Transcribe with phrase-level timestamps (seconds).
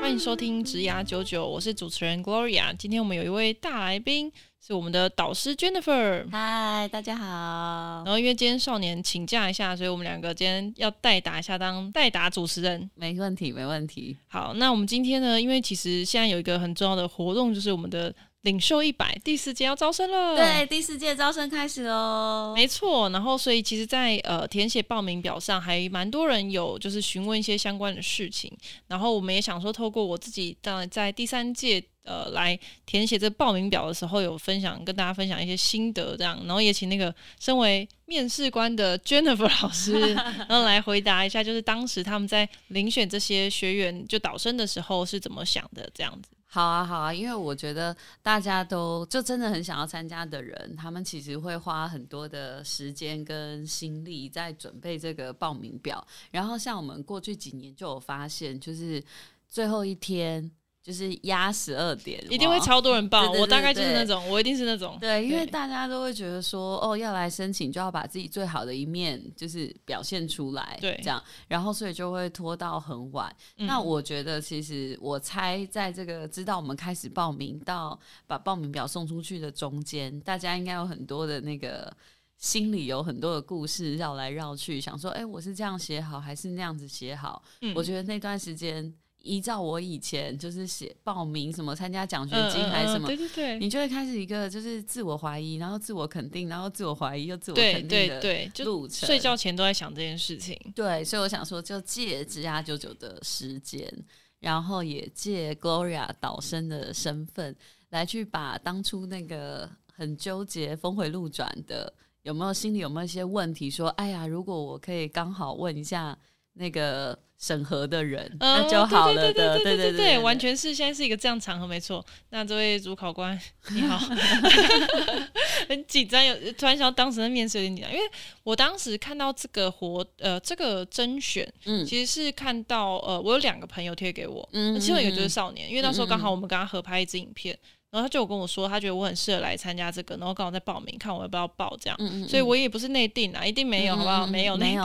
[0.00, 2.74] 欢迎收听职涯九九，我是主持人 Gloria。
[2.76, 4.32] 今天我们有一位大来宾。
[4.62, 8.02] 是我们的导师 Jennifer，嗨，大家好。
[8.04, 12.90] 然后因为今天少年请假一下，所以我们两个今天要代打一下，当代打主持人。
[12.94, 14.18] 没问题，没问题。
[14.28, 18.14] 好，那我们今天呢，因为其实现在有一个很重要的活动，就是我们的。
[18.42, 23.10] 领袖一百第四届要招生了，对，第四届招生开始喽，没错。
[23.10, 28.50] 然后，所以其实在，在呃填写报名表上，还蛮多人有就是询问一些相关的事情。
[28.86, 36.40] 然后，我们也想说，透过我自己在在第三届呃来填写这报名表的时候，有分享跟大家分享一些心得，这样。
[36.46, 40.14] 然后也请那个身为面试官的 Jennifer 老师，
[40.48, 46.30] 然后来回答一下，就是当时他们在遴选这些学员就导生的时候是怎么想的，这样子。
[46.52, 56.04] 好啊，好啊，因为我觉得大家都就真的很想要参加的人，他们其实会花很多的时间跟心力在准备这个报名表。
[56.32, 59.00] 然后像我们过去几年就有发现，就是
[59.48, 60.50] 最后一天。
[60.82, 63.20] 就是压十二点，一定会超多人报。
[63.20, 64.96] 对对对对，我大概就是那种，我一定是那种。
[64.98, 73.30] 对，因为大家都会觉得说，哦，要来申请就要把自己最好的一面就是表现出来，对，这样，然后所以就会拖到很晚。
[73.58, 73.66] 嗯。
[73.66, 81.94] 那我觉得，其实我猜，在这个知道我们开始报名到把报名表送出去的中间，大家应该有很多的那个
[82.38, 87.42] 心里有很多的故事绕来绕去，想说，哎，我是这样写好还是那样子写好？
[87.60, 87.74] 嗯。
[87.76, 88.94] 我觉得那段时间。
[89.22, 99.06] 依照我以前就是写报名什么参加奖学金还是什么，对对对，你就会开始一个就是自我怀疑，然后自我肯定，然后自我怀疑又自我肯定的路程。
[99.06, 100.58] 睡觉前都在想这件事情。
[100.74, 103.92] 对，所以我想说，就借职涯九九的时间，
[104.38, 107.54] 然后也借 Gloria 导生的身份，
[107.90, 111.92] 来去把当初那个很纠结、峰回路转的，
[112.22, 113.70] 有没有心里有没有一些问题？
[113.70, 116.16] 说，哎呀，如果我可以刚好问一下
[116.60, 117.18] 那个。
[117.42, 122.04] 审核的人，嗯，那就好了的，对对对完全是现在是一个这样场合，没错。
[122.28, 123.32] 那这位主考官
[123.72, 123.96] 你好，
[125.66, 128.04] 很紧张，有突然想到当时的面试有点紧张，因为
[128.42, 137.58] 我当时看到这个活呃这个甄选，嗯，其实是看到呃我有两个朋友贴给我，嗯，其中一个就是少年，因为那时候刚好我们跟他合拍一支影片。
[137.90, 141.96] 然后他就有跟我说，他觉得我很适合来参加这个，然后刚好在报名，看我要不要报这样。
[141.98, 144.26] 嗯嗯，所以我也不是内定啊，一定没有，嗯、好不好？
[144.26, 144.82] 没有内定，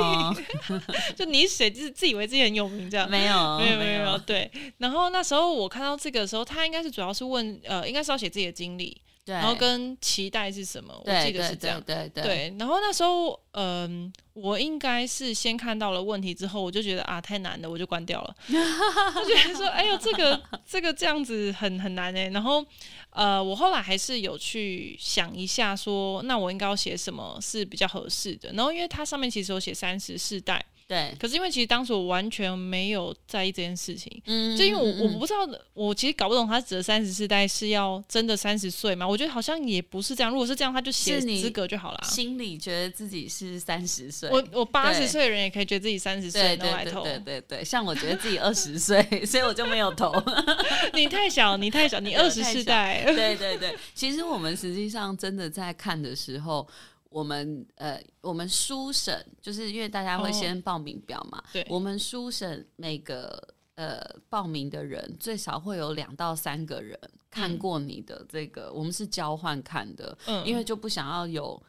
[0.69, 0.81] 有
[1.15, 3.09] 就你谁就是自以为自己很有名这样。
[3.09, 4.17] 没有， 没有，没有，没有。
[4.19, 4.51] 对。
[4.79, 8.99] 然后那时候我看到这个的时候，他应该是主要是问，呃，应该是要写自己的经历。
[9.25, 10.93] 对，然后跟期待是什么？
[11.03, 11.81] 我记得是这样。
[11.81, 12.57] 对对，对，对，对。
[12.59, 18.35] 然后那时候，嗯、呃，我应该是先看到了问题之后，我就觉得啊，太难了，我就关掉了。
[18.47, 22.29] 我觉得说，哎呦，这个这个这样子很很难哎。
[22.29, 22.63] 然后，
[23.09, 28.51] 呃，我后来还是有去想一下说，说那我应该要写什么是比较合适的。
[28.53, 30.63] 然后，因为它上面其实有写三十四代。
[30.87, 39.07] 对，可是因为其实当时我完全没有在意这件事情，嗯，就因为我我不知道，我其实搞不懂他指的三十世代是要真的三十岁吗？
[39.07, 40.31] 我觉得好像也不是这样。
[40.31, 41.99] 如果是这样，他就写资格就好了。
[42.03, 50.13] 心里觉得自己是三十岁，我我八十岁的人也可以觉得自己三十岁能来投，对对对，对，对，像我觉得自己二十岁， 所以我就没有投。
[50.93, 53.03] 你太小，你太小，你二十世代。
[53.15, 56.67] 对对对，其实我们实际上真的在看的时候。
[57.15, 66.99] 我们呃，我们书审就是因为大家会先报名表嘛，对，我们书审每个呃报名的人最少会有两到三个人
[67.29, 71.63] 看过你的这个，我们是交换看的，嗯，因为就不想要有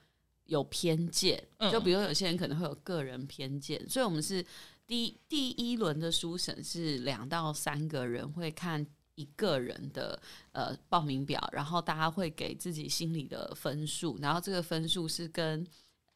[0.47, 1.41] 有偏见，
[1.71, 4.45] 就比如有些人可能会有个人偏见，所以我们是
[4.85, 8.85] 第第一轮的书审是两到三个人会看。
[9.16, 10.19] 一个人的
[10.53, 15.66] 呃报名表，然后大家会给自己心里的分数，然后这个分数是跟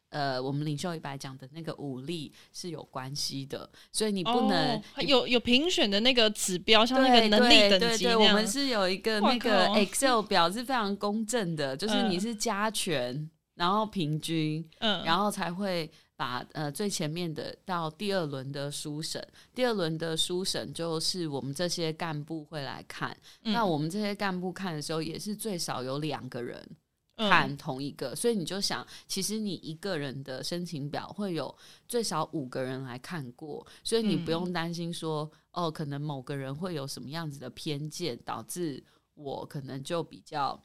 [0.09, 15.91] 呃我们领袖一百讲的那个武力是有关系的，所以你不能、哦、有有评选的那个指标，像那个能力等级对，对，对，我们是有一个那个 Excel 表是非常公正的，就是你是加权，然后平均，嗯，然后才会。
[16.21, 23.17] 把呃最前面的到第二轮的书审，第二轮的书审就是我们这些干部会来看。
[23.41, 26.63] 嗯、那我们这些干部看的时候，也是最少有两个人
[27.17, 31.57] 看同一个，嗯、所以你就想，其实你一个人的申请表会有
[31.87, 38.83] 最少五个人来看过，所以你不用担心说、嗯、哦，可能某个人会有什么样子的偏见，导致
[39.15, 40.63] 我可能就比较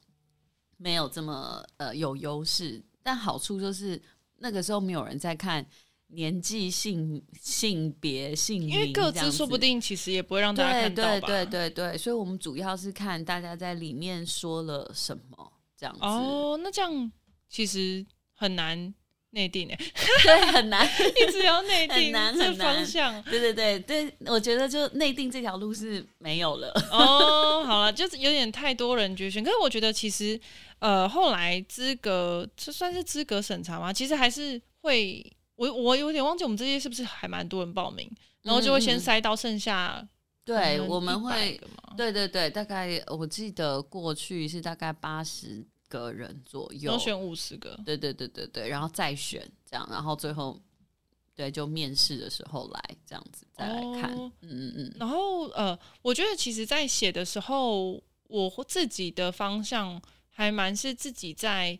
[0.76, 2.84] 没有这么呃有优势。
[3.02, 3.98] 但好处就是。
[4.38, 5.64] 那个时候没有人在看
[6.08, 11.10] 年纪、性性别、性别，因为各自说不定其实也不会让大家看到吧。
[11.10, 16.00] 对对对对对，所以我们主要是看大家在里面说了什么这样子。
[16.02, 17.10] 哦，那这样
[17.48, 18.04] 其实
[18.34, 18.94] 很难
[19.30, 19.76] 内定诶，
[20.22, 20.86] 对，很难，
[21.20, 23.22] 一直要内定，很难很难方向。
[23.24, 26.72] 对对对对，我觉得就内定这条路是没有了。
[26.92, 30.40] 哦，好了，就是有点太多人决选，可是我觉得其实
[30.78, 33.92] 呃，后来资格这算是资格审查吗？
[33.92, 35.32] 其实还是会。
[35.56, 38.06] 我我有点忘记我们这些是不是还蛮多人报名，
[38.42, 40.08] 然后就会先筛到剩下、嗯。
[40.44, 41.58] 对，我们会，
[41.96, 47.74] 对对对，大概我记得过去是大概八十个人左右，然后选五十个。
[47.86, 50.60] 对对对对对，然后再选这样，然后最后
[51.34, 54.12] 对就面试的时候来这样子再来看。
[54.14, 54.96] 哦、嗯嗯嗯。
[54.98, 59.98] 然后呃，我觉得其实，在写的时候，我自己的方向
[60.36, 61.76] 还蛮是自己在。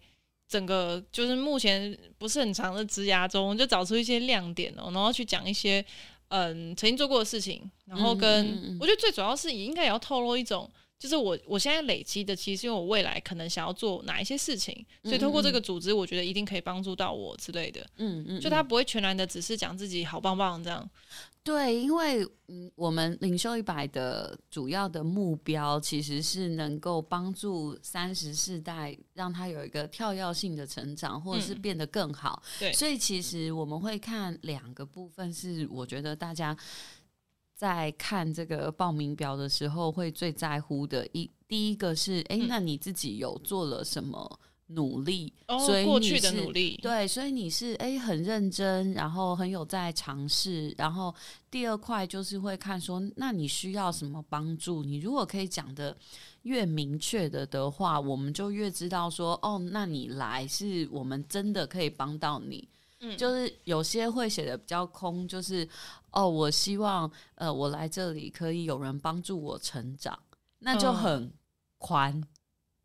[0.49, 5.85] 整个就是目前不是很长的职涯中，就找出一些亮点哦，然后去讲一些
[6.29, 17.87] 嗯曾经做过的事情，然后跟、嗯嗯嗯、我觉得最主要是也应该也要透露一种，就是我我现在累积的，其实是因为我未来可能想要做哪一些事情，所以通过这个组织，我觉得一定可以帮助到我之类的。
[17.96, 20.88] 嗯嗯，就他不会全然的只是讲自己好棒棒这样。
[21.43, 32.43] 对，因为嗯，我们领袖一百的主要的目标其实是能够帮助三十世代，让他有一个跳跃性的成长，或者是变得更好。
[32.44, 36.56] 嗯、对，所以其实我们会看两个部分，是我觉得大家
[37.56, 44.38] 在看这个报名表的时候会最在乎的一第一个是，哎，那你自己有做了什么？
[44.70, 51.14] 努力，哦、所以过去的努力，对，所以你是哎很认真，然后很有在尝试，然后
[51.49, 54.82] 第二块就是会看说，那你需要什么帮助？
[54.82, 55.97] 你如果可以讲的
[56.43, 62.69] 越明确的的话，我们就越知道说，哦，那你来是我们真的可以帮到你。
[63.12, 65.69] 嗯，就是有些会写的比较空，就是
[66.11, 70.19] 哦，我希望呃我来这里可以有人帮助我成长，
[70.61, 71.32] 那就很
[71.79, 72.12] 宽。
[72.12, 72.25] 嗯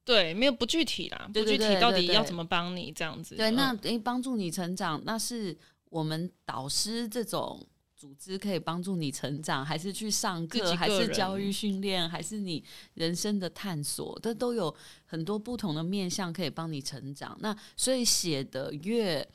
[0.04, 3.36] 对，没有不具体啦，不具体到底要怎么帮你这样子？
[3.36, 5.56] 对，那诶，帮助你成长，那是
[5.90, 7.64] 我们导师这种
[7.96, 12.62] 组织可以帮助你成长，还是去上课，还是教育训练，还是你
[12.96, 14.20] 人生的探索？
[14.24, 14.76] 这都有
[15.06, 17.38] 很多不同的面向可以帮你成长。
[17.40, 19.26] 那所以写的越。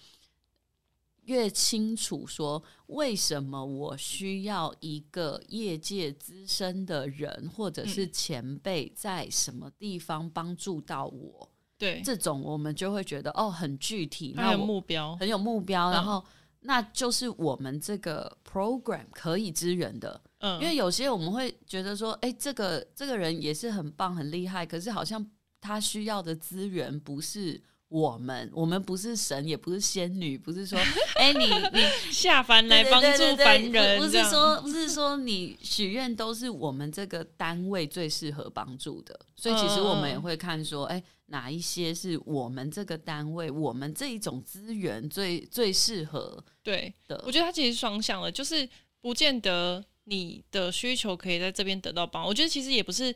[1.26, 11.48] 越清楚说，为什么我需要一个业界资深的人或者是前辈在什么地方帮助到我？
[11.78, 16.24] 对，这种我们就会觉得哦，很具体，很有目标，很有目标，然后
[16.60, 20.20] 那就是我们这个 program 可以支援的。
[20.38, 25.24] 嗯，因为有些我们会觉得说，哎，这个这个人也是很棒、很厉害，可是好像
[25.60, 27.62] 他需要的资源不是。
[27.88, 30.76] 我们我们不是神，也不是仙女，不是说，
[31.14, 31.80] 哎，你你
[32.10, 47.22] 下凡来帮助凡人，不是说不是说你许愿都是我们这个单位最适合帮助的，所以其实我们也会看说，哎，哪一些是我们这个单位，我们这一种资源最最适合对的。
[47.24, 48.68] 我觉得它其实双向的，就是
[49.00, 52.26] 不见得你的需求可以在这边得到帮。
[52.26, 53.14] 我觉得其实也不是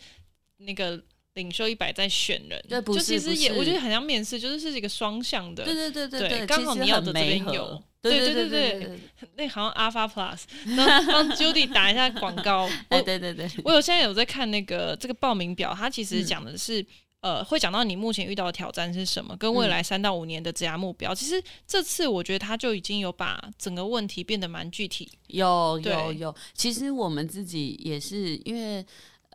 [0.59, 1.03] 那个。
[1.35, 9.00] 领袖一百在选人，对，不是，就其实也我觉得很像面试，就是是一个双向的，对对对对对，刚好你要的这边有，对对对对，
[9.37, 16.85] 那好像 Alpha Plus，然后帮 Judy 打一下广告， 哎对对对，我有现在有在看那个这个报名表，它其实讲的是，
[17.21, 21.14] 呃，会讲到你目前遇到的挑战是什么，跟未来三到五年的职涯目标。
[21.14, 28.85] 其实这次我觉得他就已经有把整个问题变得蛮具体，有有有，其实我们自己也是因为。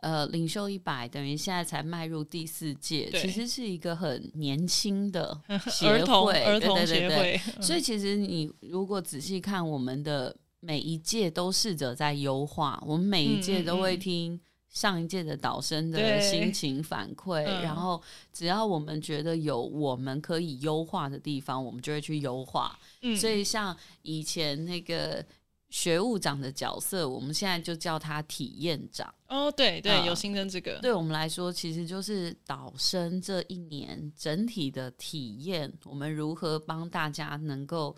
[0.02, 7.08] 呃，领袖一百等于现在才迈入第四届，其实是一个很年轻的 协会，儿童儿童协会。
[7.08, 14.38] 对对对，所以其实你如果仔细看，我们的每一届都试着在优化，我们每一届都会听
[14.68, 22.78] 上一届的导生的心 情反馈，然后只要我们觉得有我们可以优化的地方，我们就会去优化。
[23.18, 25.24] 所以像以前那个。
[25.68, 29.12] 学务长的角色，我们现在就叫他体验长。
[29.28, 30.78] 哦，对对，有新增这个。
[30.80, 37.96] 对我们来说，其实就是导生这一年整体的体验，我们如何帮大家能够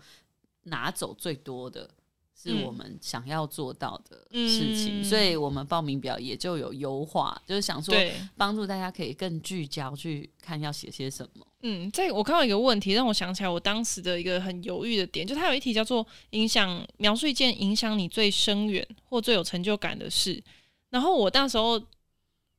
[0.63, 1.89] 拿走最多的。
[2.41, 7.93] 是我们想要做到的事情，嗯、所以我们报名表也就有优化，就是想说
[8.37, 11.45] 帮助大家可以更聚焦去看要写些什么。
[11.63, 20.41] 嗯，在我看到一个问题，让我想起来我当时的一个很犹豫的点，就它有一题叫做影响，描述一件影响你最深远或最有成就感的事。
[20.89, 21.73] 然后我那时候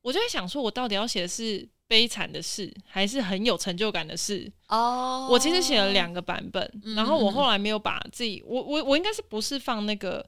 [0.03, 4.49] 我就在想说，我到底要写的是悲惨的事，还是很有成就感的事？
[4.69, 10.25] 哦，我其实写了两个版本，然后我后来没有把自己，我我我应该是不是放那个？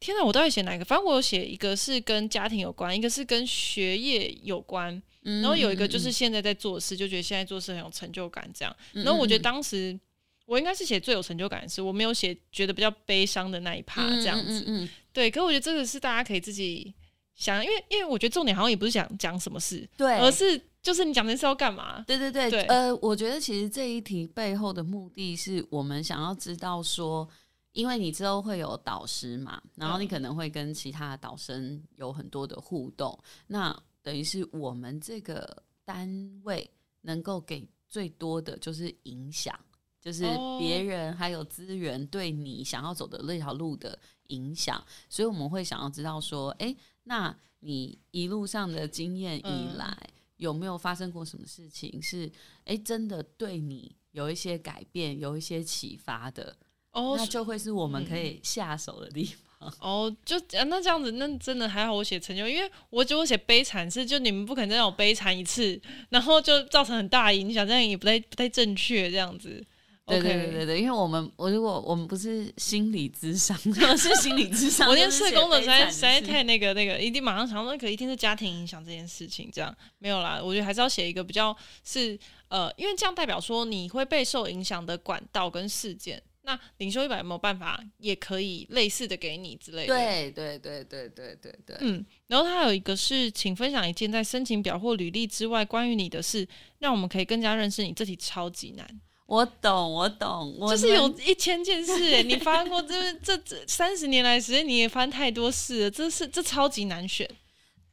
[0.00, 0.84] 天哪，我到底写哪一个？
[0.86, 8.74] 反正我有写一个是跟家庭有关，一个是跟学业有关，然后有一个就是现在在做事，就觉得现在做事很有成就感这样。
[8.92, 9.98] 然后我觉得当时
[10.46, 14.88] 我应该是写最有成就感的事，我没有写觉得比较悲伤的那一趴这样子。
[15.12, 16.94] 对，可我觉得这个是大家可以自己
[17.34, 22.02] 想，因为因为我觉得重点好像也不是想讲什么事，对，而是就是你讲这事要干嘛？
[22.06, 27.28] 对对对，对呃，我觉得其实这一题背后的目的是我们想要知道说。
[27.72, 36.08] 因为你之后会有导师嘛，然后你可能会跟其他的导生有很多的互动，嗯、那等于是我们这个单
[36.42, 36.68] 位
[37.02, 39.56] 能够给最多的就是影响，
[40.00, 40.24] 就是
[40.58, 43.96] 别人还有资源对你想要走的那条路的
[44.28, 52.28] 影响，所以我们会想要知道说，哎，那你一路上的经验以来，嗯、有没有发生过什么事情是，
[52.64, 56.56] 哎，真的对你有一些改变，有一些启发的？
[56.90, 59.72] 哦，那就会是我们可以下手的地方。
[59.80, 65.80] 哦，就那这样子，那真的还好，我写成就，因为我觉得我写悲惨是，就你们不可能让我悲惨一次，
[66.10, 69.64] 然后就造成很大影响，这样也不太不太正确，这样子。
[70.08, 73.56] 对对对对对，因为我们我如果我们不是心理智商，
[73.96, 86.22] 是心理智商，我连社工的实在实在太那个那个，一定马上想到那个一定是家庭影响这件事情，这样没有啦，我觉得还是要写一个比较是呃，因为这样代表说你会被受影响的管道跟事件。
[86.42, 89.94] 那领袖一百有没有办法，也可以类似的给你之类的？
[89.94, 91.76] 对对对对对对对。
[91.80, 96.48] 嗯，然后他有一个是，请分享一件在申请表或履历之外关于你的事，
[96.78, 97.92] 让我们可以更加认识你。
[97.92, 98.88] 这题超级难。
[99.28, 107.28] 我懂，我懂，我就是有一千件事哎， 你发生过这这这三十年来时间你也发生太多事了，这是这超级难选。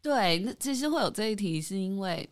[0.02, 2.28] 对，那其实会有这一题，是因为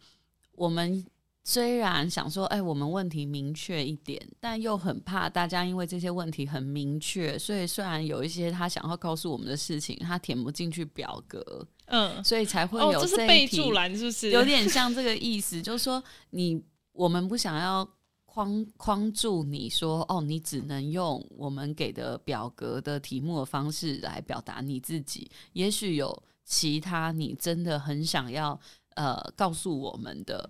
[0.55, 1.05] 我们。
[1.45, 14.29] 虽然想说，哎，我们问题明确一点，但又很怕大家因为这些问题很明确，所以虽然有一些他想要告诉我们的事情，他填不进去表格，嗯，所以才会有这一题，哦，这是备注栏，是不是？
[14.29, 17.85] 有点像这个意思，就是说你我们不想要
[18.33, 28.59] 框框住你说，哦，你只能用我们给的表格的题目的方式来表达你自己，也许有其他你真的很想要
[28.95, 30.49] 呃告诉我们的。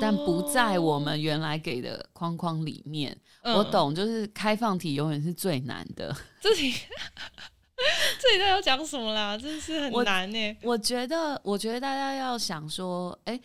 [0.00, 3.14] 但不在我们原来给的框框里面。
[3.42, 6.16] 嗯、我懂，就是开放题永远是最难的。
[6.40, 6.72] 这题，
[8.18, 9.36] 这里要讲什么啦？
[9.36, 10.56] 真是很难呢。
[10.62, 13.42] 我觉得，我觉得大家要想说，哎、欸，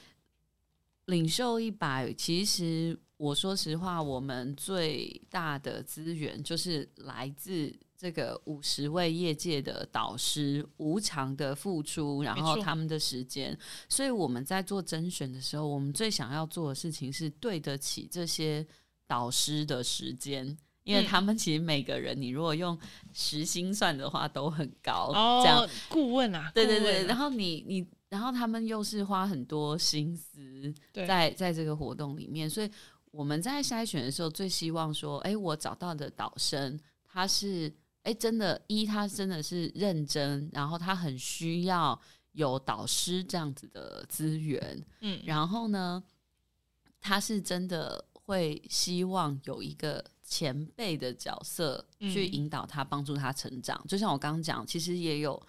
[1.12, 7.72] 领袖一百，其实我说实话，我们最大的资源就是来自。
[8.01, 13.56] 这个五十位业界的导师无偿的付出，然后他们的时间，
[13.88, 18.65] 所以我们在做甄选的时候，我们最想要做的事情是对得起这些
[19.06, 22.75] 导师的时间，因为他们其实每个人，你如果用
[23.13, 25.12] 时薪算的话，都很高。
[25.13, 32.70] 哦，这样顾问啊，对对对，然后你你，然后他们又是花很多心思在在这个活动里面，所以
[33.10, 37.74] 我们在筛选的时候，最希望说，哎，我找到的导生他是。
[38.03, 42.01] 哎，真的，一他真的是认真，然后他很需要
[42.32, 46.03] 有导师这样子的资源，嗯，然后呢，
[47.00, 53.80] 他是真的会希望有一个前辈的角色去引导他，帮助他成长。
[53.84, 55.39] 嗯，就像我刚刚讲，其实也有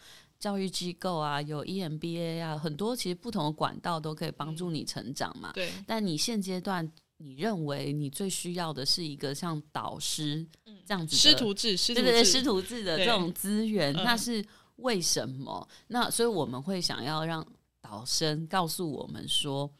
[0.42, 5.52] 教育机构啊，有 EMBA 啊，很多其实不同的管道都可以帮助你成长嘛。
[5.52, 6.90] 对，但你现阶段。
[7.24, 10.44] 你认为你最需要的是一个像导师
[10.84, 14.44] 这样子的师徒制，师对对对，师徒制的这种资源，那是
[14.76, 15.68] 为什么？
[15.86, 17.46] 那所以我们会想要让
[17.80, 19.72] 导生告诉我们说，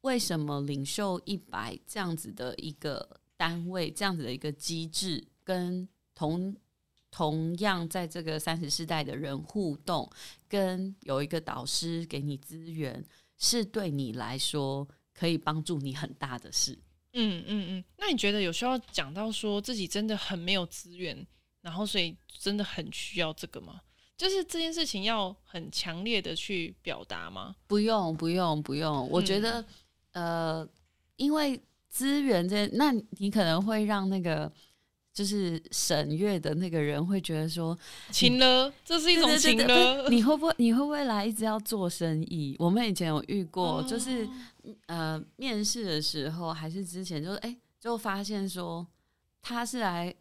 [0.00, 3.06] 为什么领袖一百这样子的一个
[3.36, 6.56] 单位，这样子的一个机制，跟同
[7.16, 10.10] 同样在这个三十世代的人互动，
[10.48, 13.02] 跟有一个导师给你资源，
[13.38, 14.86] 是对你来说。
[15.18, 16.78] 可以帮助你很大的事。
[17.14, 21.26] 嗯嗯嗯，那你觉得有需要讲到说自己真的很没有资源，
[21.62, 23.80] 然后所以真的很需要这个吗？
[24.18, 27.56] 就是这件事情要很强烈的去表达吗？
[27.66, 29.64] 不用不用不用，我觉得、
[30.12, 30.68] 嗯、呃，
[31.16, 31.58] 因为
[31.88, 34.52] 资源这，那你可能会让那个。
[35.16, 37.76] 就是审阅的那个人会觉得说，
[38.10, 40.06] 情了，这是一种情勒。
[40.10, 42.54] 你会不会，你会不会来一直要做生意？
[42.58, 44.28] 我们以前有遇过，哦、就是
[44.84, 48.86] 呃，面试的时候还是之前，就是哎、欸，就发现说
[49.40, 50.14] 他是来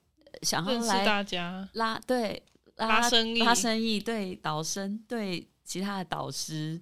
[0.43, 2.41] 想要来大家拉对
[2.77, 6.81] 拉，拉生意，拉生意对导生对其他的导师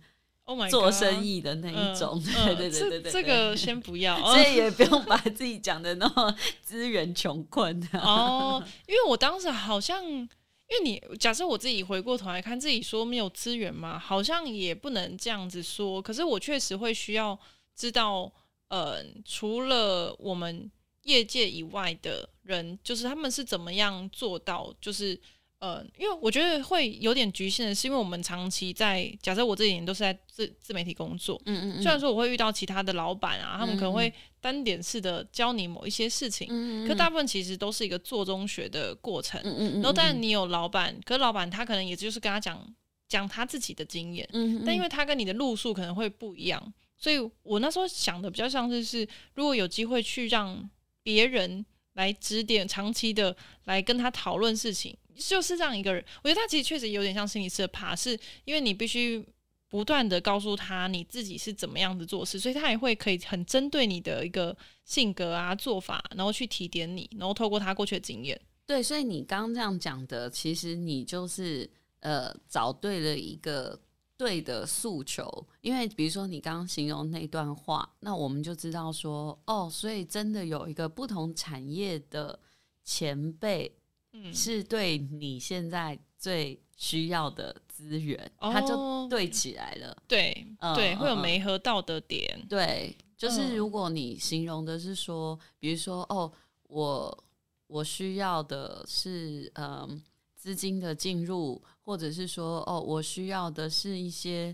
[0.70, 2.22] 做生意的那一种。
[2.46, 8.64] 对对对对对，这个先不要， 所以也不用把自己讲的那么资源穷困哦。
[8.88, 10.28] 因为我当时好像，因
[10.78, 16.02] 为你假设我自己回过头来看，自己说没有资源嘛，好像也不能这样子说。
[16.02, 17.38] 可是我确实会需要
[17.76, 18.32] 知道，
[18.70, 20.72] 呃，除了我们。
[21.06, 24.74] 业界以外的人，就是他们是怎么样做到？
[24.80, 25.20] 就是
[25.64, 42.62] 呃，因为我觉得会有点局限的是，因为我们长期在假设我这几年都是在自自媒体工作，嗯嗯，嗯，虽然说我会遇到其他的老板啊，他们可能会单点式的教你某一些事情，嗯嗯，可大部分其实都是一个做中学的过程，嗯嗯，嗯，然后当然你有老板，可是老板他可能也就是跟他讲
[43.08, 50.70] 讲他自己的经验，嗯，嗯，但因为他跟你的路数可能会不一样，所以我那时候想的比较像是是，如果有机会去让。
[51.06, 51.66] 别人
[51.96, 56.04] 来指点，长期的来跟他讨论事情，就是这样一个人。
[56.24, 59.26] 我觉得他其实确实有点像心理师的爬，是因为你必须
[59.70, 64.56] 不断的告诉他你自己是怎么样子做事，所以他也会可以很针对你的一个
[64.86, 68.40] 性格啊做法，然后去提点你，然后透过他过去的经验。
[68.66, 73.80] 对，所以你刚刚这样讲的，其实你就是呃找对了一个。
[74.16, 82.40] 对的诉求，因为比如说你刚刚形容那段话，那我们就知道说，哦，所以真的有一个不同产业的
[82.86, 83.70] 前辈，
[84.14, 96.32] 嗯，是对你现在最需要的资源，它就对起来了，对，嗯、对，会有没合到的点，嗯，对，就是如果你形容的是说，比如说，哦，
[96.64, 97.24] 我
[97.68, 100.02] 我需要的是，嗯。
[100.36, 104.54] 资金的进入，或者是说，哦，我需要的是一些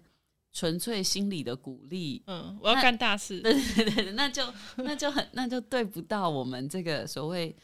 [0.54, 2.22] 纯粹心理的鼓励。
[2.28, 3.42] 嗯，我要干大事。
[3.42, 4.44] 对对对，那就
[4.76, 7.56] 那就很那就对不到我们这个所谓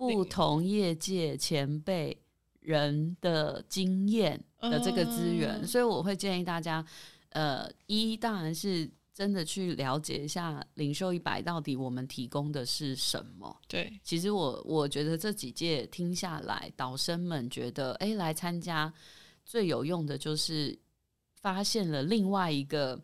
[0.00, 2.16] 不同业界前辈
[2.60, 6.84] 人的经验的这个资源，嗯，所以我会建议大家，
[7.30, 8.90] 呃，一当然是。
[9.12, 13.54] 真的去了解一下领袖一百到底我们提供的是什么？
[13.68, 18.90] 对，其实我我觉得这几届听下来，导生们觉得，哎，来参加
[19.44, 20.78] 最有用的就是
[21.34, 22.98] 发现了另外一个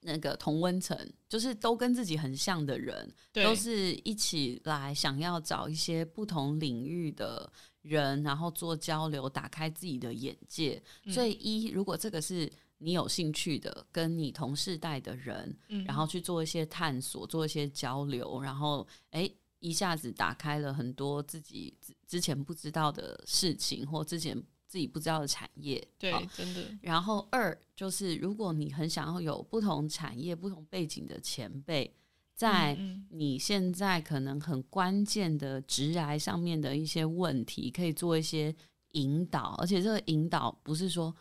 [0.00, 0.96] 那个同温层，
[1.28, 10.82] 就是都跟自己很像的人，都是一起来想要找一些不同领域的人，然后做交流，打开自己的眼界。
[11.04, 12.50] 嗯、所以一，如果这个是。
[12.82, 24.34] 你有兴趣的，跟你同世代的人，嗯，然后去做一些探索，做一些交流，然后诶，一下子打开了很多自己之前不知道的事情，或之前
[24.70, 25.84] 自己不知道的产业。
[25.98, 26.62] 对，真的。
[26.80, 31.92] 然后二就是，如果你很想要有不同产业、不同背景的前辈，
[32.36, 32.78] 在
[33.10, 38.54] 你现在可能很关键的直癌上面的一些问题，可以做一些
[38.92, 41.12] 引导，而且这个引导不是说。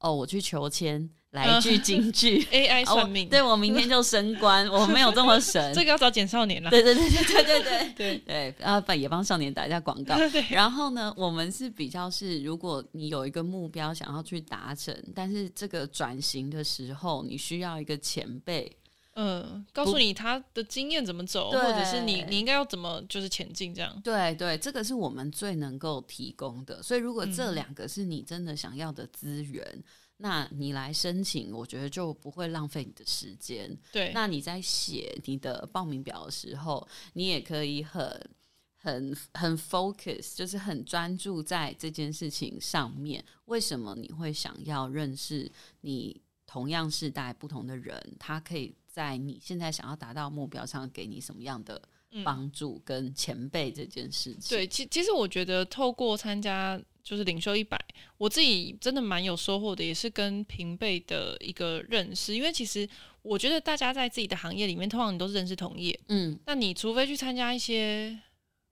[0.00, 3.28] 哦，我去求签，来一句京剧，AI 算命。
[3.28, 5.74] 对我明天就升官， 我没有这么神。
[5.74, 6.70] 这个要找简少年了。
[6.70, 8.64] 对对对对对对对 对。
[8.64, 10.16] 啊，也帮少年打一下广告。
[10.48, 18.70] 然后呢，我们是比较是，如果你有一个目标想要去达成，但是这个转型的时候，你需要一个前辈，
[19.16, 24.00] 嗯，告诉你他的经验怎么走，或者是你你应该要怎么就是前进这样。
[24.04, 26.80] 对对，这个是我们最能够提供的。
[26.80, 29.82] 所以如果这两个是你真的想要的资源。
[30.18, 33.76] 那你来申请，我觉得就不会浪费你的时间。
[33.90, 38.30] 对，那你在写你的报名表的时候，你也可以很、
[38.76, 43.22] 很、很 focus，就是很专注在这件事情上面。
[43.46, 45.50] 为什么你会想要认识
[45.80, 48.16] 你同样世代不同的人？
[48.18, 51.82] 他可以在你现在想要达到目标上给你什么样的
[52.22, 54.56] 帮助跟前辈这件事情？
[54.56, 56.80] 对，其其实我觉得透过参加。
[57.04, 57.78] 就是领袖一百，
[58.16, 62.34] 我自己真的蛮有收获的，也是跟平辈的一个认识。
[62.34, 62.88] 因为其实
[63.20, 68.18] 我觉得大家在自己的行业里面，通常你都是认识同业，嗯，那你除非去参加一些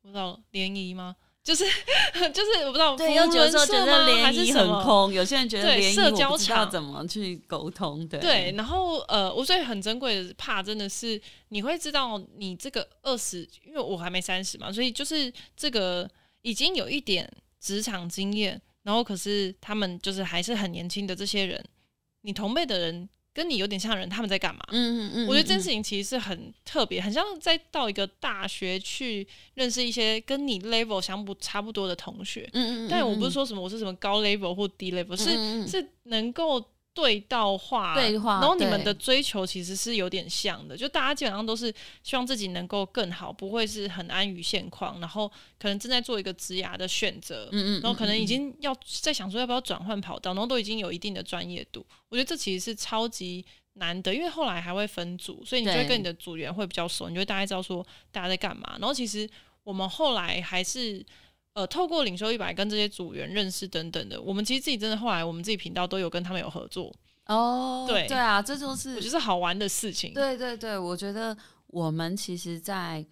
[0.01, 1.15] 不知道联谊吗？
[1.45, 1.65] 就是
[2.33, 8.09] 就是我不知道，对，有时候觉得联谊很空，有些人觉得联谊社交场怎么去沟通？
[8.09, 16.09] 对对，然后呃，我所以很珍贵的怕真的是你会知道你这个二十，因为我还没三十嘛，所以就是这个
[16.41, 17.31] 已经有一点。
[17.63, 21.65] 职场经验，然后可是他们就是还是很年轻的这些人，
[22.23, 24.61] 你同辈的人跟你有点像的人，他们在干嘛？
[24.73, 32.51] 嗯嗯嗯，我觉得这件事情其实是很特别，很像在到一个大学去认识一些跟你 level 相不差不多的同学。
[32.53, 36.63] 嗯嗯，但我不是说什么我是什么高 level 或低 level，是是能够
[36.95, 45.27] 对到话，对话，然后你们的追求其实是有点像的，就大家基本上都是希望自己能够更好，不会是很安于现况，然后
[45.59, 51.83] 可能正在做一个职涯的选择，嗯嗯，然后可能已经要在想说要不要转换跑道，然后都已经有一定的专业度。
[52.11, 53.43] 我觉得这其实是超级
[53.75, 58.77] 难得，因为后来还会分组，所以你就会跟你的组员会比较熟，你就会大概知道说大家在干嘛。
[58.79, 59.27] 然后其实
[59.65, 61.05] 我们后来还是。
[61.55, 66.91] 呃，透过领袖一百跟这些组员认识等等的，我们其实自己真的后来我们自己频道都有跟他们有合作
[67.27, 67.85] 哦。
[67.87, 70.15] 对对啊，这就是就是好玩的事情。
[70.15, 71.37] 对对对，我觉得
[71.67, 73.05] 我们其实，在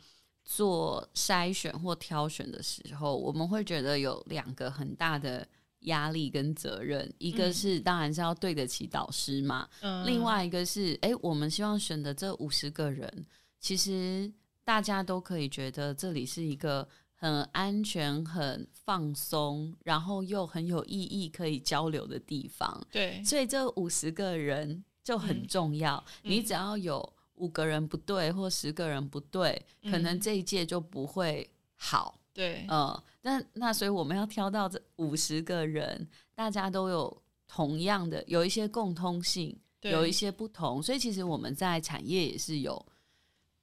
[0.43, 5.47] 做筛选或挑选的时候，我们会觉得有两个很大的
[5.81, 13.27] 压力跟责任，一个是当然是要对得起导师嘛，嗯，另外一个是哎，我们希望选的这五十个人，
[13.61, 14.33] 其实
[14.65, 16.89] 大家都可以觉得这里是一个。
[17.21, 22.83] 很安全、很放松，然后又很有意义可以交流的地方。
[22.91, 26.03] 对，所以这五十个人就很重要。
[26.23, 32.19] 嗯、你只要有五个人不对，或十个人不对，嗯、可能这一届就不会好。
[32.33, 40.83] 对，嗯，那那所以我们要挑到这五十个人，大家都有同样的，有一些共通性，有一些不同。
[40.83, 42.83] 所以其实我们在产业也是有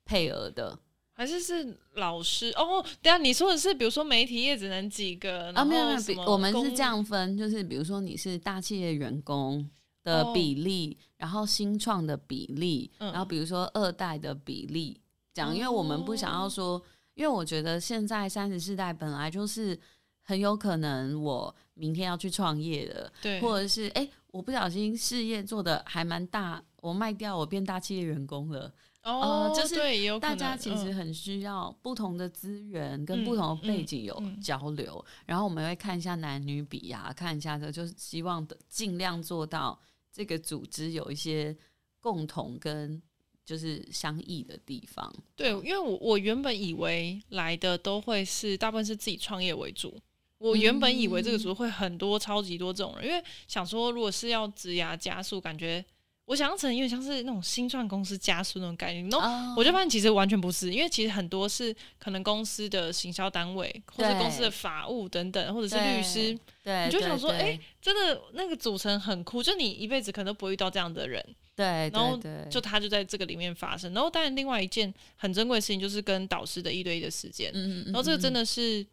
[0.06, 0.78] 配额的。
[1.18, 2.86] 还是是老师哦？
[3.02, 5.66] 对啊，你说的是，比如说媒体业只能几个啊？
[5.66, 9.68] 没有没有，我们是这样分，就是比如说你是大企业员工
[10.04, 15.02] 的比例，哦、然后新创的比例，嗯、然后比如说二代的比例，
[15.34, 16.82] 讲，因为我们不想要说，哦、
[17.16, 19.76] 因为我觉得现在三十四代本来就是
[20.22, 28.72] 很有可能我明天要去创业的，对，或者是哎，我不小心事业做的还蛮大，我卖掉，我变大企业员工了。
[29.08, 39.80] 哦，就是大家其实很需要不同的资源跟不同的背景有交流，然后我们会看一下男女比啊，看一下这就是希望的尽量做到
[40.12, 41.56] 这个组织有一些
[42.02, 43.02] 共同跟
[43.46, 45.10] 就是相异的地方。
[45.38, 49.98] 对，因为我我原本以为来的都会是大部分是自己创业为主，
[50.38, 55.86] 我原本以为这个组会很多超级多这种人，因为想说如果是要职涯加速，感觉。
[56.28, 72.20] 我想象成有点像是那种新创公司加速那种概念，然后我就发现其实完全不是，因为其实很多是可能公司的行销单位，或者公司的法务等等，或者是律师，对，你就想说，哎，真的那个组成很酷，就你一辈子可能都不会遇到这样的人，对，然后
[72.52, 78.86] 就他就在这个里面发生，然后当然另外一件很珍贵的事情就是跟导师的一对一的时间，嗯，然后这个真的是，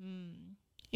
[0.00, 0.35] 嗯。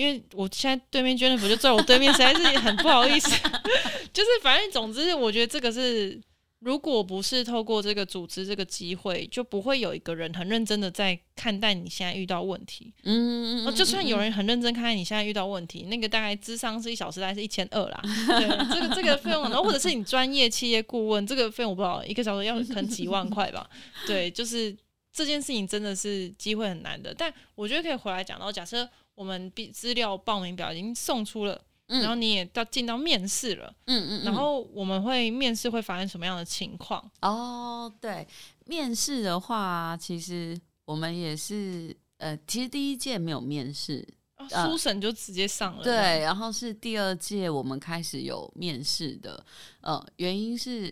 [0.00, 3.28] 因为我现在对面 Jennifer 就在我对面，实在是很不好意思。
[4.14, 6.18] 就是反正总之，我觉得这个是，
[6.60, 12.94] 如果不是透过这个组织这个机会，就不会有一个人很认真的在看待你现在遇到问题。
[13.02, 13.74] 嗯嗯嗯。
[13.74, 18.00] 就算有人很认真看待你现在遇到问题，那个大概智商是一小时大概是一千二啦。
[18.02, 23.68] 对，这个这个费用，然后或者是你专业企业顾问，这个费用我不知道，一个小时要可能几万块吧。
[24.08, 24.74] 对，就是
[25.12, 27.14] 这件事情真的是机会很难的。
[27.14, 28.88] 但我觉得可以回来讲到，假设。
[29.20, 36.98] 我们比资料报名表已经送出了，嗯、然后你也到进到面试了，嗯嗯，嗯然后我们会面试会发生什么样的情况？
[37.20, 38.26] 哦，对，
[38.64, 49.44] 面试的话，其实我们也是，呃，其实第一届没有面试，哦、初审就直接上了，对，然后是第二届我们开始有面试的，
[49.82, 50.90] 呃，原因是，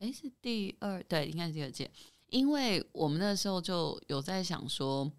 [0.00, 1.90] 诶，是第二，对，应该是第二届，
[2.26, 5.10] 因为我们那时候就有在想说，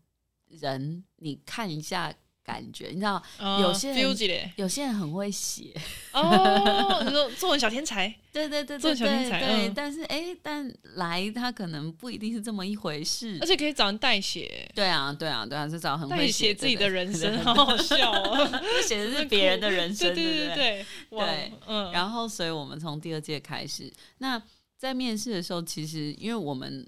[0.45, 2.13] 人你看一下。
[2.51, 3.21] 感觉你知道，
[3.61, 5.73] 有些人有些人很会写。
[6.11, 24.41] 哦， 你说作文小天才，对对对对对对，但是哎，但来他可能不一定是这么一回事，而且可以找人代写，对啊对啊对啊，是找很会写自己的人生，好好笑哦， 写的是别人的人生， 对对对对对，嗯，然后所以我们从第二届开始，那
[24.77, 26.85] 在面试的时候，其实因为我们。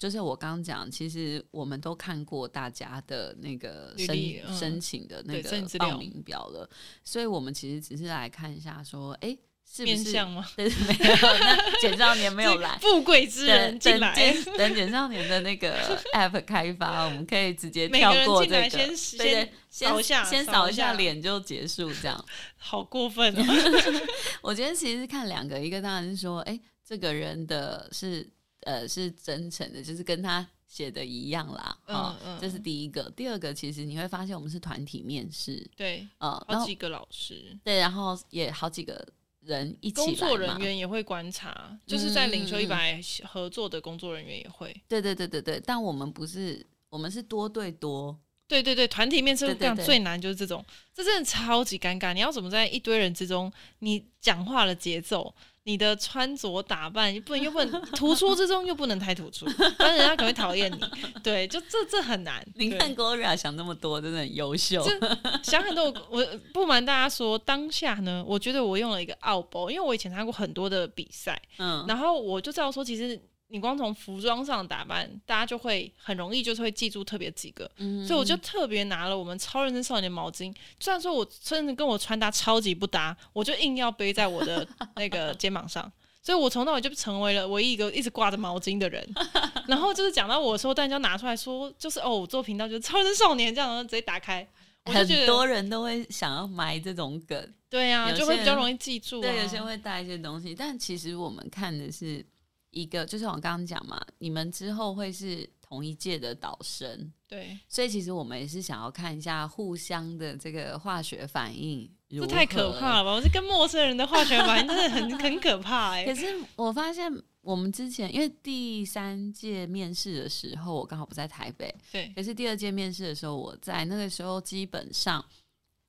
[0.00, 6.66] 就是我刚刚讲，其实我们都看过大家的那个申历申请的那个报名表了，
[7.04, 9.36] 所以我们其实只是来看一下，说，哎，
[9.70, 9.96] 是不是？
[9.96, 10.42] 面向吗？
[10.56, 11.16] 对，没有。
[11.40, 14.14] 那简少年没有 来，富贵之人进来。
[14.56, 15.78] 等简少年的那个
[16.14, 22.24] app 开发，我们可以直接跳过这个，先先扫一下，先扫一下脸就结束，这样。
[22.56, 23.44] 好过分哦！
[24.40, 28.26] 我觉得其实是看两个，一个当然是说，哎，这个人的是。
[28.62, 31.78] 呃，是真诚的，就是跟他写的一样啦。
[31.86, 33.10] 嗯嗯，这是第一个。
[33.16, 39.06] 第二个，其实你会发现我们是团体面试，对，呃，好几个老师，对，然后也好几个
[39.40, 44.74] 人一起来，工作人员也会观察，就是在领袖一百合作的工作人员也会。
[44.86, 48.18] 对对对对对，但我们不是，我们是多对多。
[48.46, 52.12] 对对对，团体面试这样最难就是这种，这真的超级尴尬。
[52.12, 55.32] 你要怎么在一堆人之中，你讲话的节奏？
[55.64, 60.80] 你的穿着打扮又不能又不能突出之中又不能太突出，不然人家可能会讨厌你。
[61.22, 62.44] 对，就这这很难。
[62.54, 64.82] 你看 Gloria 想那么多，真的很优秀。
[65.44, 73.20] 想很多，我不瞒大家说，当下呢，我觉得我用了一个奥包，因为我以前参加过很多的比赛，嗯，然后我就知道说，其实。
[73.52, 85.90] 你光从服装上打扮，大家就会很容易就是会记住特别几个，嗯、所以我就特别拿了我们超认真少年毛巾，虽然说我真的跟我穿搭超级不搭，我就硬要背在我的 那个肩膀上，
[86.22, 89.04] 所以我从那我就成为了唯一一个一直挂着毛巾的人。
[89.66, 94.46] 然后就是讲到我的时候，大家拿出来说，就是哦，我做频道就是超认真少年这样，然后直接打开，
[94.84, 102.24] 我就觉得很多人都会想要买这种梗，对呀、啊，就会比较容易记住、啊，对，有些人会带一些东西，但其实我们看的是。
[102.70, 111.90] 一个就是我刚刚讲嘛，你们之后会是同一届的导生，对，所以其实我们也是想要看一下互相的这个化学反应。
[112.08, 113.12] 这太可怕了吧！
[113.12, 116.06] 我是跟陌生人的化学反应真的很 很可怕哎、欸。
[116.06, 117.08] 可是我发现
[117.40, 122.12] 我们之前因为第三届面试的时候，我刚好不在台北，对。
[122.16, 125.24] 可是第二届面试的时候，我在那个时候，基本上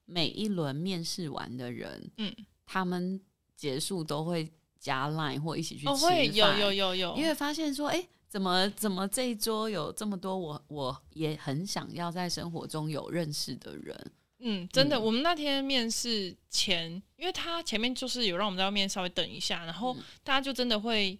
[0.05, 2.31] 每一轮面试完的人，嗯，
[2.67, 3.19] 他们
[3.55, 4.47] 结束都会。
[4.81, 21.15] 加 line 或一起去吃饭，哦，会有有有有，因为发现说，哎、欸，怎么怎么这一桌有这么多我我也很想要在生活中有认识的人，嗯，真的，嗯、我们那天面试前，因为他前面就是有让我们在外面稍微等一下，然后大家就真的会，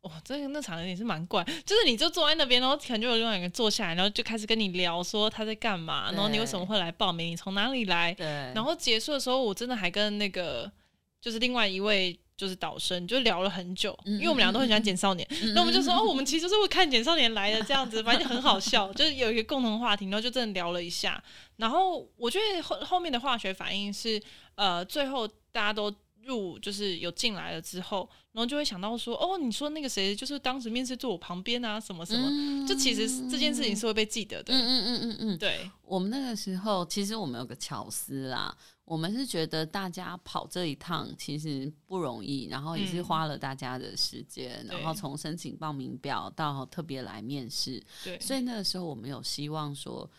[0.00, 8.24] 哇，这个那场也是蛮怪，就是你就坐在那边，然后可能就有另外一个人坐下来，然后就开始跟你聊说他在干嘛，然后你为什么会来报名，你从哪里来，对，
[8.54, 10.72] 然后结束的时候，我真的还跟那个
[11.20, 12.18] 就是另外一位。
[12.36, 21.22] 就是导生就聊了很久，因为我们俩都很喜欢简少年，那、嗯、我们就说哦，我们其实是会看简少年来的这样子，反正就很好笑， 就是有一个共同话题，然后就真的聊了一下。
[21.56, 24.20] 然后我觉得后后面的化学反应是，
[24.56, 25.94] 呃，最后大家都
[26.24, 34.52] 入就是有进来了之后，然后就会想到说，哦，你说那个谁就是当时面试坐我旁边啊，什么什么，嗯、就其实这件事情是会被记得的。
[34.52, 38.56] 嗯嗯嗯嗯嗯，对，我们那个时候其实我们有个巧思啦。
[38.84, 50.10] 我们是觉得大家跑这一趟其实不容易，然后也是花了大家的时间，嗯、然后从申请报名表到特别来面试，对，所以那个时候我们有希望说，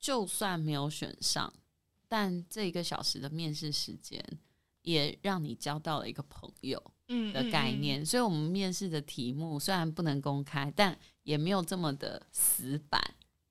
[0.00, 1.52] 就算没有选上，
[2.08, 4.24] 但这一个小时的面试时间
[4.80, 8.00] 也让你交到了一个朋友，嗯的概念。
[8.00, 13.02] 嗯嗯嗯，所以我们面试的题目虽然不能公开，但也没有这么的死板。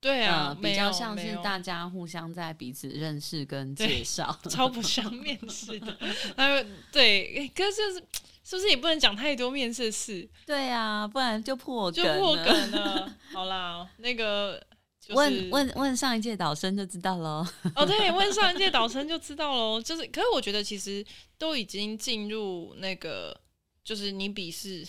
[0.04, 5.96] 对啊、呃，比较像是大家互相在彼此认识跟介绍， 超不像面试的。
[6.36, 6.62] 呃，
[6.92, 8.04] 对，可是就是
[8.44, 10.28] 是不是也不能讲太多面试事？
[10.44, 13.16] 对啊，不然就破梗就破梗了。
[13.32, 14.62] 好啦，那个、
[15.00, 17.46] 就是、问问问上一届导生就知道喽。
[17.74, 19.80] 哦，对，问上一届导生就知道喽。
[19.80, 21.02] 就是，可是我觉得其实
[21.38, 23.34] 都已经进入那个，
[23.82, 24.86] 就是你笔试。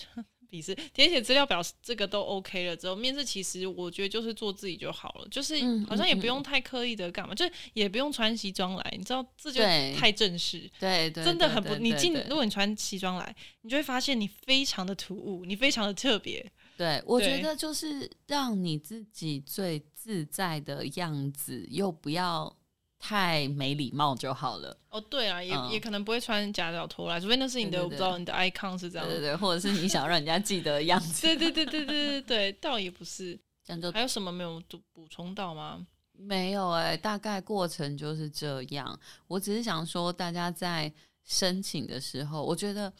[0.48, 5.54] 笔试填写资料表，这个都 OK 了之后，面试其实我觉得就是做自己就好了，就是
[5.86, 9.60] 好像也不用太刻意的干嘛，嗯嗯嗯，就也不用穿西装来，你知道这就
[9.98, 11.74] 太正式，对对，真的很不。
[11.76, 16.44] 你进如果你穿西装来，你就会发现你非常的突兀，你非常的特别。
[16.76, 22.56] 对，我觉得就是让你自己最自在的样子，又不要。
[22.98, 24.76] 太没礼貌就好了。
[24.90, 29.06] 哦，对啊，也、嗯、也可能不会穿夹脚拖来，除非那是你的，我不知道你的 icon 是这样。
[29.06, 31.22] 对对对，或者是你想要让人家记得的样子。
[31.22, 33.38] 对对对对对对对，倒也不是。
[33.62, 35.86] 这样就还有什么没有补补充到吗？
[36.12, 38.98] 没有哎、欸，大概过程就是这样。
[39.26, 40.90] 我只是想说，大家在
[41.24, 42.90] 申请的时候，我觉得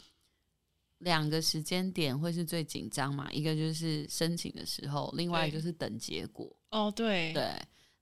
[0.99, 3.27] 两个时间点会是最紧张嘛。
[3.31, 6.55] 一个就是申请的时候，另外就是等结果。
[6.69, 7.51] 哦，对对。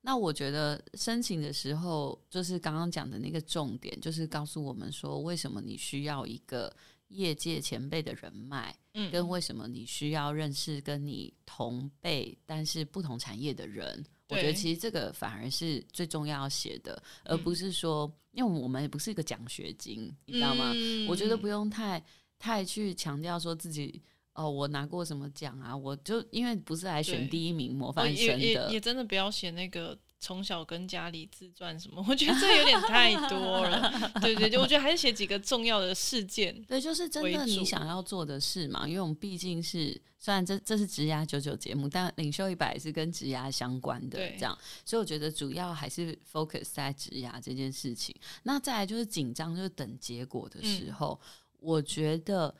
[0.08, 6.72] 那我觉得申请的时候，就是刚刚讲的那个重点，就是告诉我们说，为什么你需要一个
[7.08, 14.06] 业界前辈的人脉，嗯，跟为什么你需要认识跟你同辈但是不同产业的人。
[14.30, 20.72] 我觉得其实这个反而是最重要写的，而不是说，因为我们也不是一个奖学金，你知道吗？
[20.76, 22.00] 嗯，我觉得不用太
[22.38, 24.00] 太去强调说自己。
[24.36, 25.76] 哦，我拿过什么奖啊？
[25.76, 33.89] 我就因为不是来选第一名模范生的，也也，也真的不要写那个从小跟家里自传什么，我觉得这有点太多了。
[34.19, 36.54] 对对对，我觉得还是写几个重要的事件。
[36.67, 38.86] 对，就是真的你想要做的事嘛。
[38.86, 44.58] 因为我们毕竟是虽然这这是职涯九九节目，但领袖一百也是跟职涯相关的，这样。
[44.84, 48.13] 所以我觉得主要还是 focus 在职涯这件事情。
[48.43, 51.30] 那再来就是紧张，就是等结果的时候，嗯、
[51.62, 52.54] 我觉得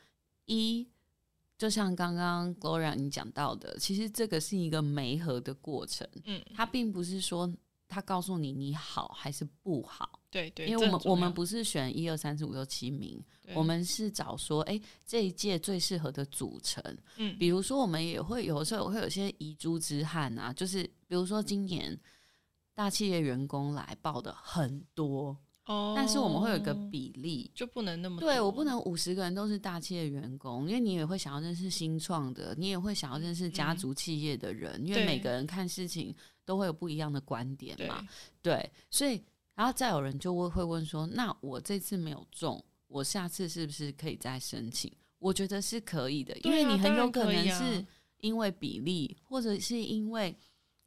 [0.46, 0.88] 一。
[1.58, 7.50] 就像刚刚 Gloria 你讲到的，其实这个是一个媒合的过程，嗯，它并不是说
[7.88, 10.20] 他告诉你你好还是不好。
[10.30, 13.18] 对对，因为我们我们不是选一二三四五六七名，
[13.54, 16.82] 我们是找说，哎，这一届最适合的组成。
[17.16, 21.98] 嗯，比如说我们也会有时候会有些遗珠之憾啊，就是比如说今年
[22.74, 25.34] 大企业员工来报的很多。
[25.66, 28.20] 哦，但是我们会有一个比例，就不能那么。
[28.20, 38.00] 对，我不能五十个人都是大企业员工，因为你也会想要认识新创的，你也会想要认识家族企业的人，嗯、因为每个人看事情都会有不一样的观点嘛。
[38.40, 39.20] 对，对，所以
[39.56, 44.92] 然后再有人就会会问说，那我这次没有中，我下次是不是可以再申请？
[45.18, 47.84] 我觉得是可以的，因为你很有可能是
[48.18, 50.36] 因为比例，或者是因为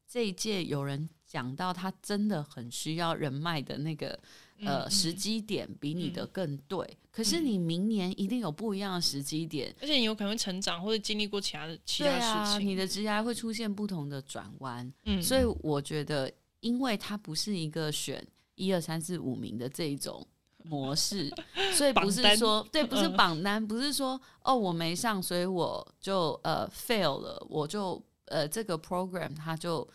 [0.08, 4.18] 这一届有人讲到他真的很需要人脉的那个。
[4.62, 14.92] 呃，时机点比你的更对，嗯、可是你明年一定有不一样的时机点，而且你有可能会成长或者经历过其他的其他事情，啊、你的职涯会出现不同的转弯。
[15.06, 20.26] 嗯，所以我觉得，因为它不是一个选一二三四五名的这一种
[20.64, 21.32] 模式，
[21.74, 29.88] 所以不是说对，不是榜单，不是说哦我没上，所以我就呃 fail 了，我就呃这个 program 它就。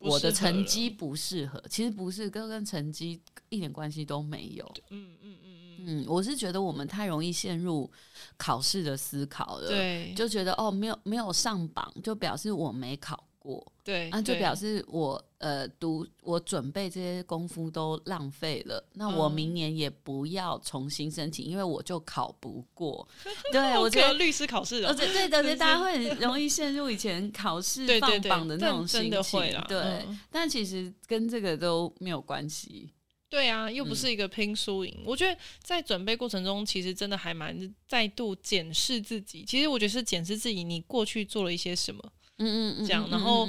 [0.00, 4.64] 我的成绩不适合，其实不是跟跟成绩一点关系都没有。
[4.90, 7.90] 嗯嗯嗯嗯嗯，我是觉得我们太容易陷入
[8.36, 13.26] 考试的思考了，对，就觉得哦，没有没有上榜，就表示我没考。
[13.40, 18.84] 过对，那就表示我呃读我准备这些功夫都浪费了。
[18.92, 23.08] 那我明年也不要重新申请，因为我就考不过。
[23.50, 29.40] 对，我觉得律师考试，而且对的，对， 大家会很容易陷入以前考试放榜的那种心情。
[29.66, 32.90] 对，但其实跟这个都没有关系。
[33.28, 35.02] 对啊，又不是一个拼输赢。
[35.06, 39.44] 我觉得在准备过程中，其实真的还蛮再度检视自己。
[39.46, 42.12] 其实我觉得是检视自己，你过去做了一些什么。
[42.40, 43.46] 嗯嗯嗯，这样，然后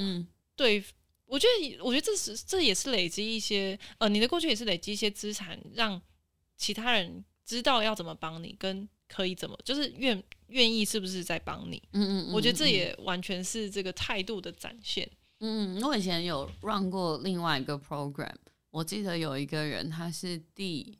[0.54, 0.84] 对，
[1.26, 6.00] 我觉得，我觉得这是这也是累积一些，呃，你的过去也是累积一些资产，让
[6.56, 11.82] 其他人知道要怎么帮你，跟可以怎么，就是愿愿意是不是在帮你。
[11.92, 15.10] 嗯嗯，我觉得这也完全是这个态度的展现。
[15.40, 18.34] 嗯嗯，我以前有 run 过另外一个 program，
[18.70, 20.96] 我记得有一个人他是第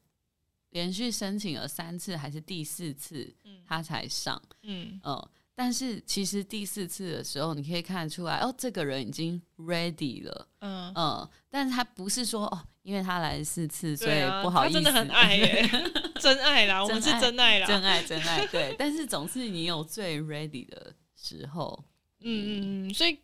[0.70, 3.32] 连续申请了三次还是第四次，
[3.66, 4.40] 他才上。
[4.62, 5.00] 嗯嗯。
[5.04, 15.70] 呃但是其实第四次的时候，你可以看得出来，哦，这个人已经 ready 了，嗯嗯，但是他不是说哦，因为他来四次，所以不好意思，他真的很爱耶，
[16.18, 18.74] 真爱啦，我们是真爱啦，真爱真爱，对。
[18.78, 21.84] 但是总是你有最 ready 的时候，
[22.20, 23.18] 嗯嗯嗯，所以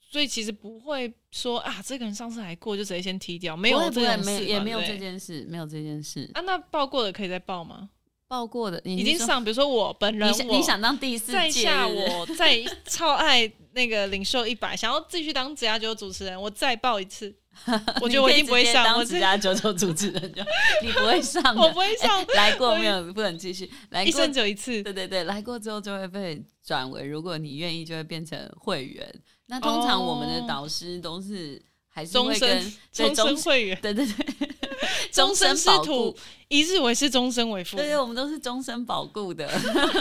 [0.00, 6.40] 所以其实不会说啊，这个人上次来过，就直接先踢掉，没有这件事，也没有这件事，没有这件事啊。
[6.40, 7.90] 那报过的可以再报吗？
[8.28, 9.42] 报过的，已经上。
[9.42, 17.34] 比如说我本人，你你想当第四届，在下我再超爱那个领袖一百，想要继续当职涯九主持人，我再报一次。
[18.00, 18.96] 我觉得我一定不会上。
[18.96, 20.40] 我职涯九九主持人就
[20.80, 22.24] 你不会上， 我不会上。
[22.36, 23.12] 来过没有？
[23.12, 23.68] 不能继续。
[23.90, 24.80] 来过一生只有一次。
[24.82, 29.12] 对对对，来过之后就会被转为，如果你愿意，就会变成会员。
[29.46, 31.60] 那通常我们的导师都是
[31.98, 33.78] 还是会跟终身会员。
[33.82, 34.48] 对对对。
[35.10, 37.76] 终身师徒，一日为师，终身为父。
[37.76, 39.50] 对对，我们都是终身保固的。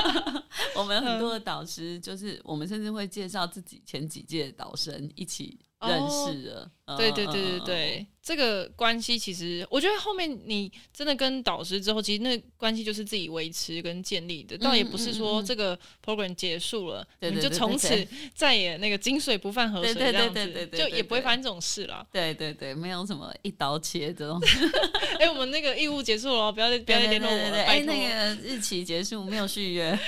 [0.76, 5.58] 我们很多的导师，就是我们甚至会介绍自己前几届的导生一起。
[5.80, 22.04] 认识了，哦、对对对对对，嗯、这个关系其实，我觉得后面你真的跟导师之后，其实那关系就是自己维持跟建立的，倒也不是说这个 program 结束了，你、嗯、就从此再也那个井水不犯河水这样子，就也不会发生这种事了。
[22.12, 24.42] 对对对，没有什么一刀切这种。
[25.20, 27.64] 哎，我们那个义务结束了，不要再不要再联络我了。
[27.64, 30.00] 哎，那个日期结束，没有续约，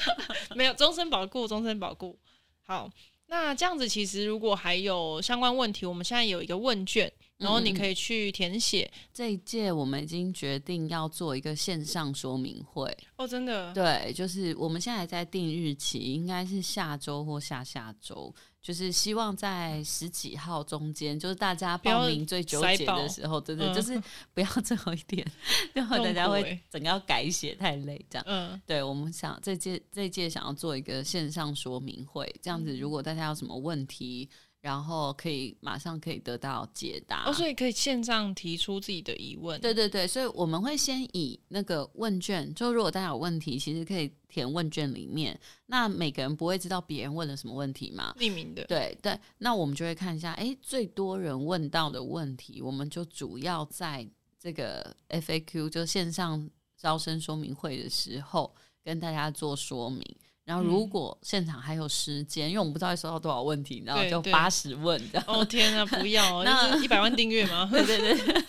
[0.56, 2.18] 没有终身保固，终身保固，
[2.62, 2.90] 好。
[3.30, 8.90] 那这样子，其实如果还有相关问题，我们现在有一个问卷，然后你可以去填写。
[8.92, 13.72] 嗯、这一届我们已经决定要做一个线上说明会哦，真的？
[13.74, 18.34] 对，就是我们现在在定日期，应该是下周或下下周。
[18.60, 24.00] 就是希望在十几号中间，就是大家报名最纠结的时候，对对，就是
[24.34, 25.26] 不要最后一点，
[25.72, 28.24] 最后大家会整个要改写太累，这样。
[28.26, 34.28] 嗯，对，我们想这届这届想要做一个线上说明会，这样子如果大家有什么问题。
[34.60, 39.60] 然后可以马上可以得到解答，哦，所以可以线上提出自己的疑问。
[39.60, 45.38] 对对对，所以我们会先以那个问卷，就如果大家有问题，其实可以填问卷里面。
[45.66, 48.12] 那每个人不会知道别人问了什么问题嘛？
[48.18, 48.64] 匿名的。
[48.64, 54.06] 对对，那我们就会看一下，哎，最多人问到的问题，我们就主要在
[54.40, 60.02] 这个 FAQ，就线上招生说明会的时候跟大家做说明。
[60.48, 65.24] 然后如果现场还有时间，嗯、因为我们不知道会收到多少问题，然后就八十问这样。
[65.28, 66.40] 哦天啊，不要！
[66.42, 67.68] 那一百万订阅吗？
[67.70, 68.42] 对对对，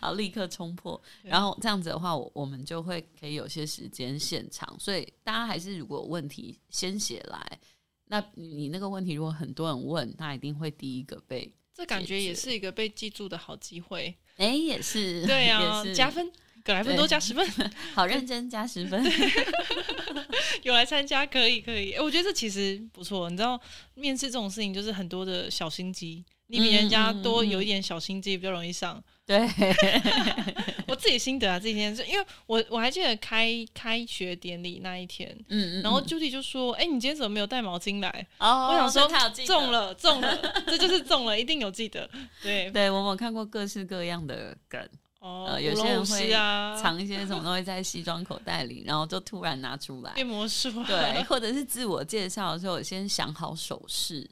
[0.00, 1.00] 好，立刻冲破。
[1.22, 4.68] 然后这样子的话，我我们就会可以有些时间现场。
[4.80, 7.60] 所以大家还是如果有问题先写来，
[8.06, 11.54] 那你那个问题如果很多人问，那一定会第一个被。
[11.72, 14.12] 这感觉也是一个被记住的好机会。
[14.38, 15.24] 哎，也是。
[15.24, 16.28] 对啊，加分。
[16.64, 17.46] 格莱芬多加十分，
[17.94, 19.02] 好认真加十分，
[20.62, 23.28] 有来参加可以可以，我觉得这其实不错。
[23.30, 23.60] 你知道
[23.94, 29.02] 面试这种事情就是很多的小心机，你比人家多有一点小心机比较容易上。
[29.24, 29.38] 对，
[30.88, 39.08] 我自己心得啊，这几天是因为我我还记得开开学典礼那一天，嗯嗯，然后 Judy 就说：“哎，你今天怎么没有带毛巾来？”哦，我想说
[39.46, 40.36] 中了中了，
[40.66, 42.08] 这就是中了，一定有记得。
[42.42, 44.86] 对对，我有看过各式各样的梗。
[45.22, 46.30] 哦、呃，有些人会
[46.76, 54.28] 藏一些什么东西在西装口袋里，然后就突然拿出来变魔术， 对，或者是自我介绍的时候先想好手势。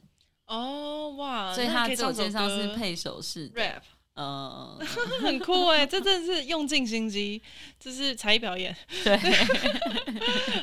[0.47, 3.79] 哦哇，所以他自我介绍是配手势 rap，
[4.15, 4.77] 呃，
[5.23, 7.41] 很酷哎，这真的是用尽心机，
[7.79, 8.75] 这是才艺表演。
[9.05, 9.17] 对，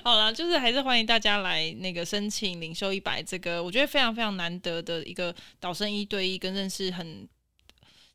[0.04, 7.26] 好了，就是还是欢迎大家来那个申请领袖一百这个，我觉得非常非常难得的一个导生一对一跟认识很。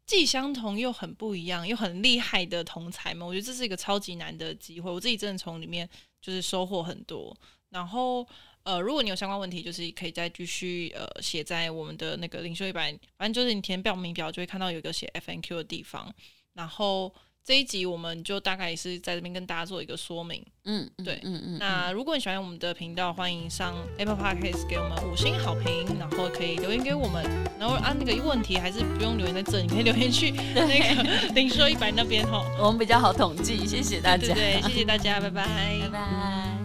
[0.05, 4.91] 既相同又很不一样，又很厉害的同才们，我觉得这是一个超级难的机会。
[4.91, 5.89] 我自己真的从里面
[6.21, 7.35] 就是收获很多。
[7.69, 8.27] 然后，
[8.63, 16.13] 呃，如果你有相关问题，就是可以再继续呃写在我们的那个领袖一百，反正就是你填报名表就会看到有一个写 FNQ 的地方。
[16.53, 17.13] 然后。
[17.45, 21.57] 这一集我们就大概也是在这边跟大家做一个说明，嗯，对，嗯嗯。
[21.59, 27.21] 那如果你喜欢我们的频道，欢迎上 Apple Podcast 给我们五星好评，然后可以留言给我们，
[27.59, 33.67] 然后按那个问题还是不用留言在这，你可以留言去 那个零说一百那边吼，我们比较好统计。
[33.67, 35.45] 谢谢大家，对，对，对，谢谢大家，拜拜，
[35.81, 36.62] 拜拜。